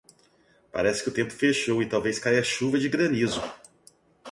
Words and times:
Parece 0.71 1.03
que 1.03 1.09
o 1.09 1.13
tempo 1.13 1.31
fechou 1.31 1.79
e 1.79 1.85
talvez 1.87 2.17
caia 2.17 2.43
chuva 2.43 2.79
de 2.79 2.89
granizo 2.89 3.39